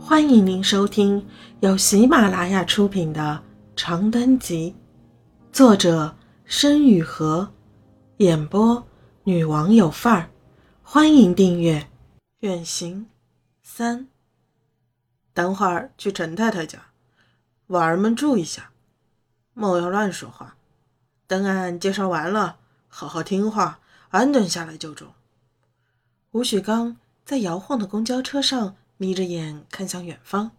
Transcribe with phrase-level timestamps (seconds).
[0.00, 1.26] 欢迎您收听
[1.60, 3.42] 由喜马拉雅出品的
[3.76, 4.74] 《长灯集》，
[5.54, 7.52] 作者申雨禾，
[8.18, 8.86] 演播
[9.24, 10.30] 女王有范儿。
[10.82, 11.90] 欢迎订阅。
[12.40, 13.06] 远行
[13.62, 14.06] 三，
[15.34, 16.78] 等会儿去陈太太家，
[17.66, 18.70] 娃儿们注意下，
[19.52, 20.56] 莫要乱说话。
[21.26, 22.56] 等俺介绍完了，
[22.86, 25.08] 好好听话，安顿下来就中。
[26.30, 28.76] 吴许刚在摇晃的公交车上。
[28.98, 30.50] 眯着眼看向远方，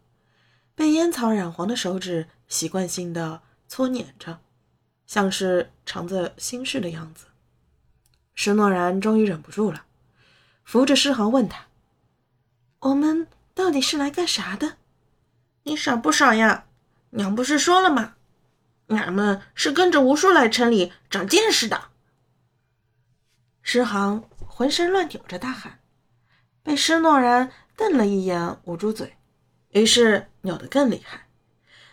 [0.73, 4.39] 被烟草染黄的手指习惯性的搓捻着，
[5.05, 7.25] 像是藏着心事的样子。
[8.33, 9.83] 施诺然终于忍不住了，
[10.63, 11.65] 扶着诗航问他
[12.79, 14.77] ：“我们到底是来干啥的？
[15.63, 16.65] 你傻不傻呀？
[17.09, 18.15] 娘不是说了吗？
[18.87, 21.89] 俺们是跟着吴叔来城里长见识的。”
[23.61, 25.79] 诗航浑身乱扭着大喊，
[26.63, 27.51] 被施诺然。
[27.79, 29.15] 瞪了一眼，捂住嘴，
[29.69, 31.27] 于是扭得更厉害，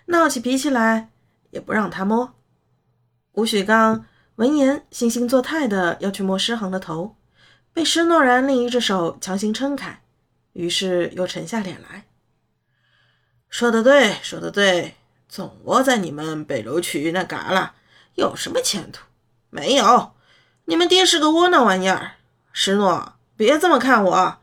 [0.06, 1.10] 闹起脾气来
[1.50, 2.34] 也不让他摸。
[3.34, 7.14] 吴许刚闻言，惺惺作态的要去摸诗航的头，
[7.72, 10.02] 被施诺然另一只手强行撑开，
[10.54, 12.06] 于是又沉下脸来。
[13.48, 14.96] 说的对，说的对，
[15.28, 17.70] 总窝在你们北楼区那旮旯，
[18.16, 19.04] 有什么前途？
[19.50, 20.14] 没有，
[20.64, 22.14] 你们爹是个窝囊玩意儿。
[22.52, 24.38] 施诺，别这么看我。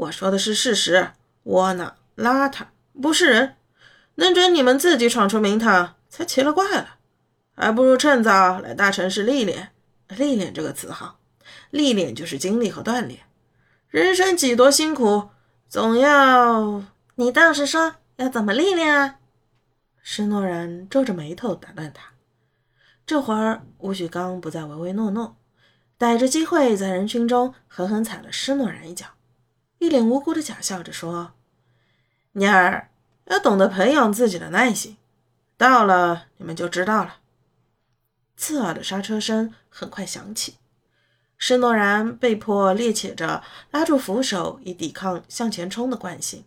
[0.00, 1.10] 我说的是事实，
[1.42, 2.68] 窝囊邋遢
[3.02, 3.56] 不是人，
[4.14, 6.96] 能准你们自己闯出名堂才奇了怪了，
[7.54, 9.72] 还不如趁早来大城市历练。
[10.08, 11.20] 历练这个词好，
[11.70, 13.20] 历练就是经历和锻炼。
[13.88, 15.28] 人生几多辛苦，
[15.68, 16.82] 总要……
[17.16, 19.16] 你倒是说要怎么历练啊？
[20.00, 22.12] 施诺然皱着眉头打断他。
[23.04, 25.36] 这会儿吴旭刚不再唯唯诺诺，
[25.98, 29.06] 逮着机会在人群中狠狠踩了施诺然一脚。
[29.80, 31.32] 一脸无辜的假笑着说
[32.32, 32.90] ：“妮儿
[33.24, 34.98] 要懂得培养自己的耐心，
[35.56, 37.20] 到了你们就知道了。”
[38.36, 40.56] 刺耳的刹车声很快响起，
[41.38, 46.44] 施诺然被迫趔趄着拉住扶手，以抵抗向前冲的惯性。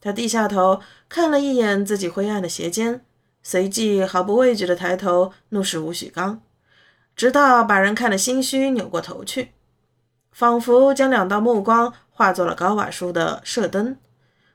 [0.00, 3.04] 他低下头看了一眼自己灰暗的鞋尖，
[3.42, 6.42] 随即毫不畏惧地抬头怒视吴许刚，
[7.14, 9.53] 直到把人看得心虚，扭过头去。
[10.34, 13.96] 仿佛将两道目光化作了高瓦数的射灯，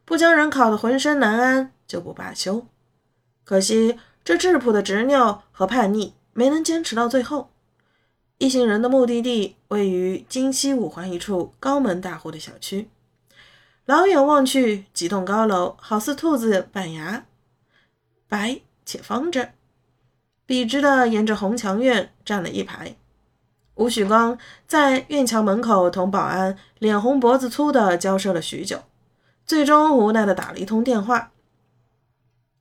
[0.04, 2.68] 不将人烤得浑身难安就不罢休。
[3.46, 7.50] 可惜这质朴的执拗和叛逆没能坚持到最后。
[8.40, 12.90] 一行人的目的地位于京西五环一处高门大户的小区，
[13.86, 17.26] 老远望去，几栋高楼好似兔子板牙，
[18.28, 19.50] 白且方正，
[20.46, 22.96] 笔直的沿着红墙院站了一排。
[23.80, 28.84] 吴许刚在院墙门口同保安脸红脖子粗的交涉了许久，
[29.46, 31.32] 最终无奈的打了一通电话。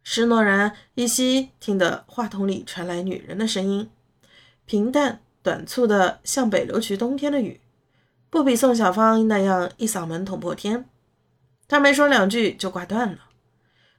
[0.04, 3.90] 施诺然依稀听得话筒里传来女人的声音，
[4.64, 7.60] 平淡短促的像北流渠冬天的雨，
[8.30, 10.88] 不比宋小芳那样一嗓门捅破天。
[11.66, 13.18] 他没说两句就挂断了，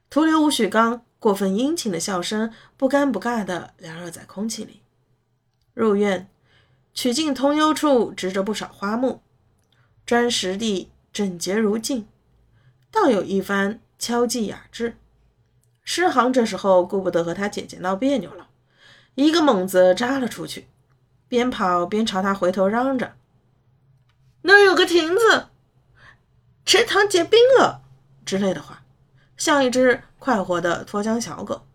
[0.09, 4.83] 徒留吴许刚过分殷勤的笑声不尴不尬的缭绕在空气里。
[5.73, 6.29] 入院。
[6.93, 9.21] 曲径通幽处植着不少花木，
[10.05, 12.07] 砖石地整洁如镜，
[12.91, 14.97] 倒有一番敲寂雅致。
[15.83, 18.49] 诗航这时候顾不得和他姐姐闹别扭了，
[19.15, 20.67] 一个猛子扎了出去，
[21.27, 23.15] 边跑边朝他回头嚷着
[24.43, 25.47] ：“那儿有个亭子，
[26.65, 27.83] 池塘结冰了”
[28.25, 28.83] 之类的话，
[29.37, 31.65] 像一只快活的脱缰小狗。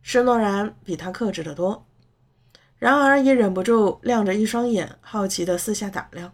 [0.00, 1.87] 施诺然比他克制得多。
[2.78, 6.32] 然而也忍不住亮着一双眼，好奇地四下打量，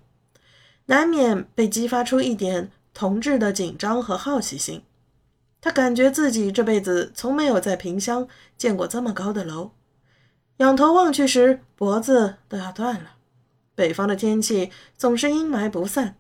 [0.87, 4.83] 难免被激发出一点同志的紧张和好奇心。
[5.62, 8.28] 他感觉自己这辈子从没有在萍乡
[8.59, 9.71] 见过这么高的楼，
[10.59, 13.16] 仰头望去时脖子都要断了。
[13.75, 16.16] 北方的天气总是阴霾不散，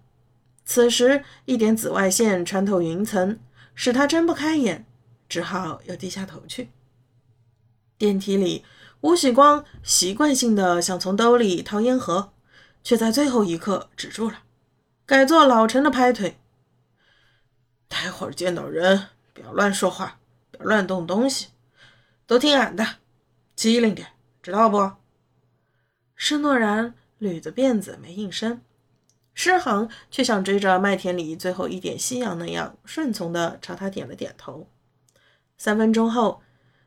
[0.64, 3.38] 此时一点紫外线穿透云层，
[3.74, 4.86] 使他睁不开眼，
[5.28, 6.70] 只好又低下头去。
[7.98, 8.64] 电梯里。
[9.04, 12.32] 吴喜光习惯性的想从兜里掏烟盒，
[12.82, 14.44] 却在最后一刻止住了，
[15.04, 16.38] 改做老陈的拍腿。
[17.86, 20.20] 待会儿见到人，不要乱说话，
[20.50, 21.48] 不要乱动东西，
[22.26, 22.96] 都听俺的，
[23.54, 24.08] 机灵点，
[24.42, 24.92] 知道不？
[26.16, 28.62] 施诺然捋着辫子没应声，
[29.34, 34.66] 施航却像追着麦田里最后一点夕阳那样顺从的朝他点了点头。
[35.58, 36.40] 三分钟后，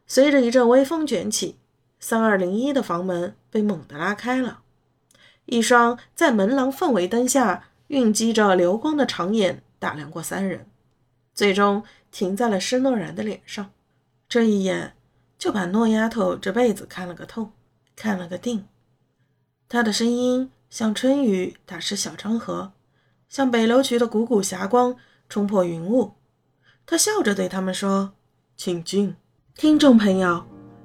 [0.07, 1.59] 随着一阵微风卷起。
[2.09, 4.61] 三二零一的房门被猛地拉开了，
[5.43, 10.69] 一双在门廊氛围灯下蕴积着流光的长眼打量过三人，
[11.33, 13.73] 最终停在了施诺然的脸上。
[14.29, 14.95] 这一眼
[15.37, 17.51] 就把诺丫头这辈子看了个透，
[17.93, 18.65] 看了个定。
[19.67, 22.71] 他的声音像春雨打湿小江河，
[23.27, 24.95] 像北流渠的汩汩霞光
[25.27, 26.13] 冲破云雾。
[26.85, 28.13] 他笑着对他们说
[28.55, 29.17] ：“请进。”
[29.55, 30.47] 听众朋友，